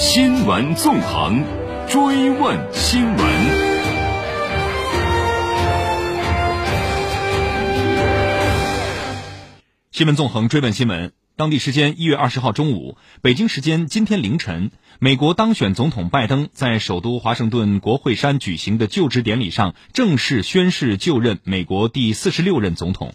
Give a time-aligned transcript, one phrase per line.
[0.00, 1.42] 新闻纵横，
[1.88, 3.18] 追问新闻。
[9.90, 11.12] 新闻纵横，追问新闻。
[11.34, 23.14] 当地时间一月二十号中午，北京时间今天凌晨，美国当选总统拜登在首都华盛顿国会山举行的就职典礼上，正式宣誓就任美国第四十六任总统。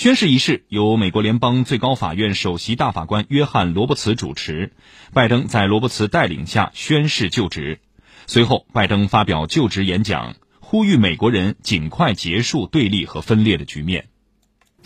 [0.00, 4.72] 宣誓仪式由美国联邦最高法院首席大法官约翰·罗伯茨主持，
[5.12, 7.80] 拜登在罗伯茨带领下宣誓就职。
[8.26, 14.06] 随后，拜登发表就职演讲，呼吁美国人尽快结束对立和分裂的局面。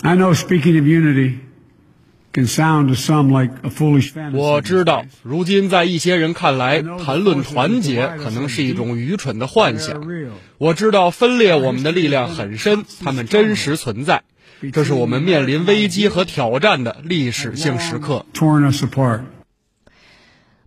[0.02, 1.34] I know speaking of unity
[2.32, 4.10] can sound to some like a foolish.
[4.32, 10.02] 我知道，如今在一些人看来，谈论团结可能是一种愚蠢的幻想。
[10.58, 14.24] 我知道分裂我们的力量很深，他们真实存在。
[14.72, 18.24] 这是我们面临危机和挑战的历史性时刻。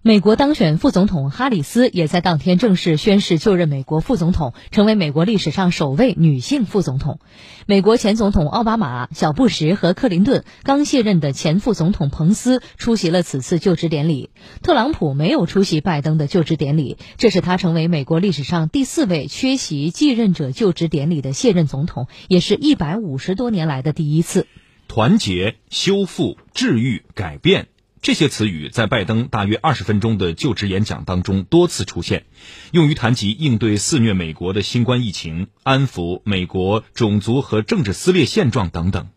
[0.03, 7.19] 美国当选副总统哈里斯也在当天正式宣誓就任美国副总统，成为美国历史上首位女性副总统。
[7.65, 14.29] 美国前总统奥巴马、小布什和克林顿刚卸任的前副总统彭斯出席了此次就职典礼。
[14.61, 24.47] 特朗普没有出席拜登的就职典礼，这是他成为美国历史上第四位缺席继任者就职典礼的卸任总统，也是一百五十多年来的第一次。
[24.87, 27.67] 团结、修复、治愈、改变。
[28.01, 32.25] 这些词语在拜登大约二十分钟的就职演讲当中多次出现，
[32.71, 39.07] 用于谈及应对肆虐美国的新冠疫情、安抚美国种族和政治撕裂现状等等。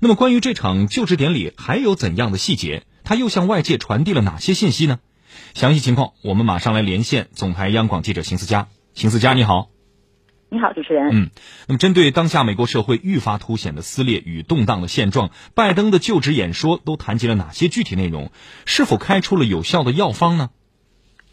[0.00, 2.84] 那么，关于这场就职典礼还有怎样的细节？
[3.04, 5.00] 它又向外界传递了哪些信息呢？
[5.54, 8.68] 详细情况，我们马上来连线总台央广记者邢思佳。
[8.94, 9.73] 邢思佳，你好。
[10.50, 11.08] 你好，主持人。
[11.12, 11.30] 嗯，
[11.66, 18.30] 那么针对当下美国社会愈发凸显的撕裂与动荡的现状，拜登的就职演说都谈及了哪些具体内容？
[18.64, 20.50] 是否开出了有效的药方呢？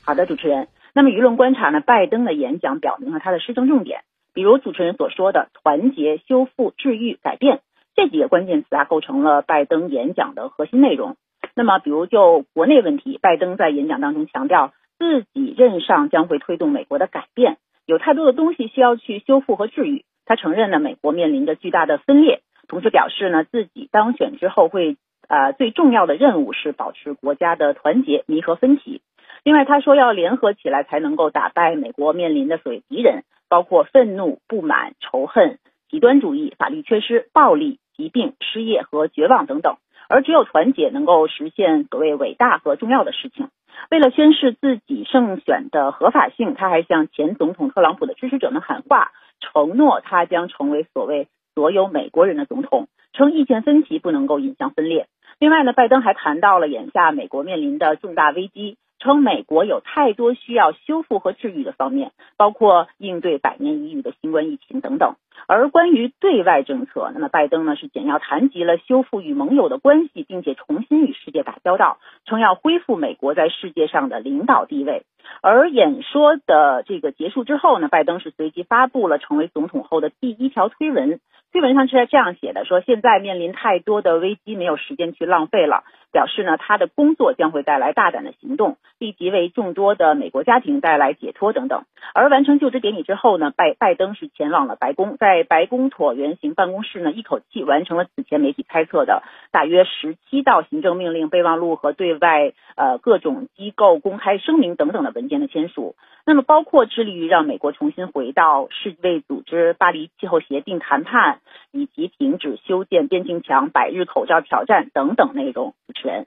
[0.04, 0.70] 好的，主持人。
[0.94, 1.82] 那么舆论观察呢？
[1.82, 4.02] 拜登的演讲表明了他的施政重点，
[4.34, 7.62] 比如主持人所说的团结、修复、治愈、改变
[7.96, 11.16] 这几个关键词啊，构成了拜登演讲的核心内容。
[11.54, 17.58] 那么，比如就国内问题，拜登在演讲当中强调，自己任上将会推动美国的改变。
[17.92, 20.06] 有太多的东西需要去修复和治愈。
[20.26, 24.96] 他承认呢，美国面临着巨大的分裂，同时表示呢，自己当选之后会
[25.28, 29.02] 呃最重要的任务是保持国家的团结，弥合分歧。
[29.44, 35.60] 另外，他说要联合起来才能够打败美国面临的所谓敌人，包括愤怒、不满、仇恨、
[35.90, 39.76] 极端主义、法律缺失、暴力、疾病、失业和绝望等等。
[40.08, 43.50] 而只有团结能够实现所谓伟大和重要的事情。
[43.90, 55.08] 为了宣示自己胜选的合法性，他还向前总统特朗普的支持者们喊话，承诺他将成为所谓所有美国人的总统，称意见分歧不能够引向分裂。
[55.40, 58.78] 另外呢，拜登还谈到了眼下美国面临的重大危机。
[59.02, 65.16] 称美国有太多需要修复和治愈的方面，包括应对百年一遇的新冠疫情等等。
[65.48, 75.04] 而关于对外政策，那么拜登呢是简要谈及了修复与盟友的关系，并且重新与世界打交道，称要恢复美国在世界上的领导地位。
[75.42, 81.20] 而演说的这个结束之后呢，拜登是随即发布了成为总统后的第一条推文。
[81.52, 85.84] 推文上是这样写的：说现在面临太多的危机，没有时间去浪费了。
[86.12, 91.84] 表示呢，他的工作将会带来大胆的行动，立即为众多的美国家庭带来解脱等等。
[92.14, 105.96] 而完成就职典礼之后呢，拜拜登是前往了白宫，在白宫椭圆形办公室呢，一口气完成了此前媒体猜测的大约十七道行政命令、备忘录和对外呃各种机构公开声明等等的文件的签署。
[106.26, 111.40] 那么，包括致力于让美国重新回到世卫组织巴黎气候协定谈判，
[111.72, 115.74] 以及停止修建边境墙、百日口罩挑战等等内容。
[116.02, 116.26] 主持人，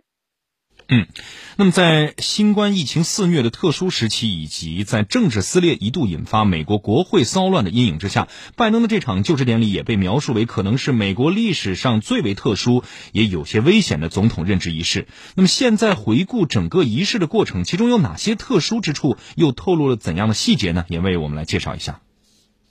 [0.87, 1.07] 嗯，
[1.57, 15.07] 那么在新冠疫情肆虐的特殊时期，以及在政治撕裂一度引发美国国会骚乱的阴影之下，拜登的这场就职典礼也被描述为可能是美国历史上最为特殊、也有些危险的总统任职仪式。
[15.37, 20.85] 那么现在回顾整个仪式的过程，其中有哪些特殊之处，又透露了怎样的细节呢？
[20.89, 22.01] 也为我们来介绍一下。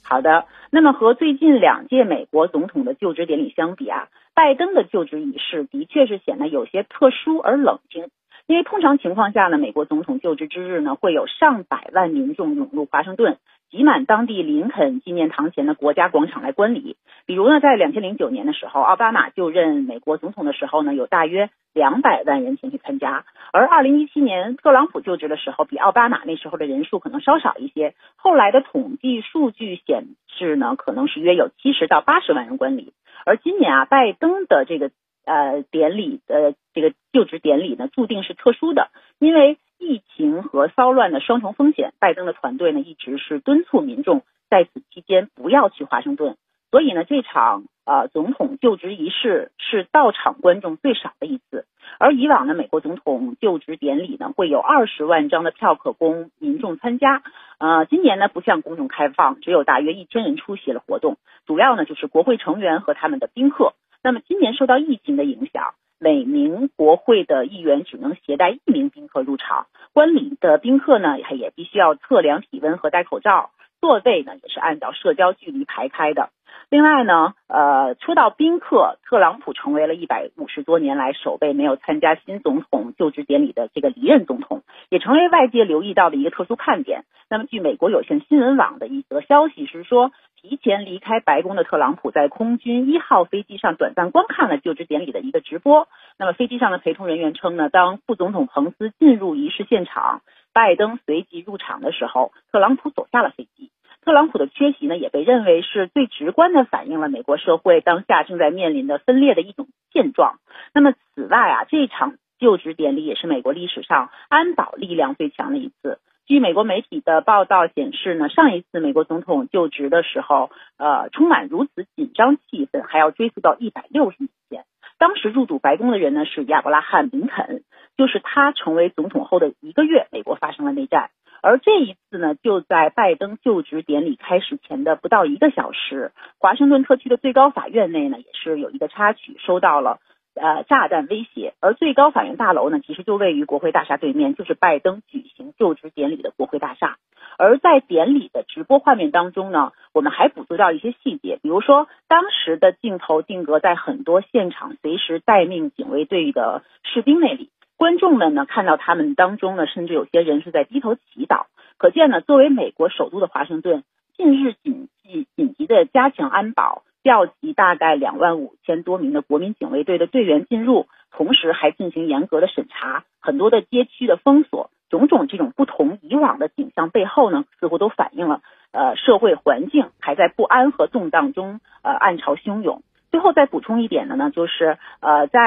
[0.04, 8.10] 好的，那么和最近两届美国总统的就职典礼相比啊，拜登的就职仪式的确是显得有些特殊而冷清。
[8.46, 13.38] 因为通常情况下呢，美国总统就职之日呢，会有上百万民众涌入华盛顿，
[13.74, 16.96] 挤满当地林肯纪念堂前的国家广场来观礼。
[17.26, 23.26] 比如呢，在两千零九年的时候，奥巴马就任美国总统的时候呢，有大约两百万人前去参加。
[23.52, 27.96] 而二零一七年特朗普就职的时候，比奥巴马那时候的人数可能稍少一些。
[28.16, 32.94] 后来的统计数据显示呢，可能是约有七十到八十万人观礼。
[33.26, 34.92] 而今年啊，拜登的这个
[35.26, 39.58] 呃典礼的这个就职典礼呢，注定是特殊的，因为。
[39.78, 46.38] 疫情和骚乱的双重风险，拜登的团队呢一直是敦促民众在此期间不要去华盛顿。
[46.72, 51.66] 所以呢，这场呃总统就职仪式是到场观众最少的一次。
[52.00, 57.22] 而以往呢，美国总统就职典礼呢会有二十万张的票可供民众参加。
[57.60, 63.74] 呃，今年呢不向公众开放，只有大约一千人出席了活动，主要呢就是国会成员和他们的宾客。
[64.02, 65.76] 那么今年受到疫情的影响。
[66.04, 76.30] 每名国会的议员只能携带一名宾客入场，观礼的宾客呢，也必须要测量体温和戴口罩，座位呢也是按照社交距离排开的。
[76.74, 87.04] 另外呢，呃，说到宾客，特朗普成为了一百五十多年来首位没有参加新总统就职典礼的这个离任总统，也成为外界留意到的一个特殊看点。
[87.30, 90.12] 那么，据美国有线新闻网的一则消息是说。
[90.44, 95.88] 提前离开白宫的特朗普在空军一号飞机上短暂观看了就职典礼的一个直播。
[96.20, 100.22] 那么飞机上的陪同人员称呢，当副总统彭斯进入仪式现场，
[100.52, 103.72] 拜登随即入场的时候，特朗普走下了飞机。
[104.04, 110.40] 特朗普的缺席呢，也被认为是最直观的反映了美国社会当下正在面临的分裂的一种现状。
[110.74, 116.00] 那么此外啊，这场就职典礼也是美国历史上安保力量最强的一次。
[116.26, 124.66] 据美国媒体的报道显示呢，上一次美国总统就职的时候，呃，充满如此紧张气氛，还要追溯到一百六十年前。
[124.98, 127.64] 当时入主白宫的人呢是亚伯拉罕·林肯，
[127.98, 131.10] 就是他成为总统后的一个月，美国发生了内战。
[131.44, 140.00] 而这一次呢，就在拜登就职典礼开始前的不到一个小时，华盛顿特区的最高法院内呢，也是有一个插曲，收到了。
[140.36, 146.98] 呃，炸弹威胁，而最高法院大楼呢，其实就位于国会大厦对面，就是拜登举行就职典礼的国会大厦。
[147.38, 157.52] 而在典礼的直播画面当中呢，我们还捕捉到一些细节，比如说当时的镜头定格在很多现场随时待命警卫队的士兵那里，
[157.84, 161.48] 观众们呢看到他们当中呢，甚至有些人是在低头祈祷，
[161.78, 163.84] 可见呢，作为美国首都的华盛顿，
[164.16, 166.84] 近日紧急紧急的加强安保。
[167.04, 178.40] 调集大概两万五千多名的国民警卫队的队员进入，同时还进行严格的审查，很多的街区的封锁，种种这种不同以往的景象背后呢，似乎都反映了
[178.72, 182.82] 呃社会环境还在不安和动荡中呃暗潮汹涌。
[183.14, 185.40] 最后再补充一点的呢，就是呃在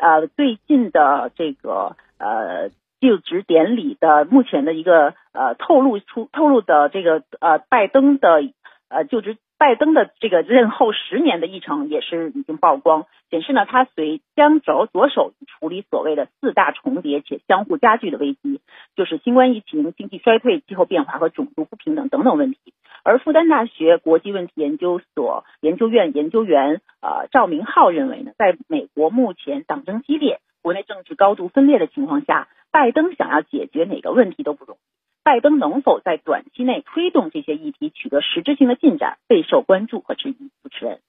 [0.00, 2.70] 呃最近的这个呃
[3.00, 8.42] 就职典礼的目前的一个呃透露出透露的这个呃拜登的
[8.88, 9.36] 呃就职。
[9.62, 18.60] 拜登的这个任后十年的议程也是已经曝光，显示呢，他随将着着手处理所谓的四大重叠且相互加剧的危机，
[18.96, 22.58] 就是新冠疫情、经济衰退、气候变化和种族不平等等等问题。
[23.04, 34.80] 而复旦大学国际问题研究所研究院研究员呃赵明浩认为呢，在美国目前党争激烈、国内政治高度分裂的情况下，拜登想要解决哪个问题都不容易。
[35.24, 40.50] 拜登能否在短期内推动这些议题取得实质性的进展，备受关注和质疑。
[40.62, 41.00] 主持人，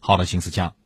[0.00, 0.78] 好的，邢思佳。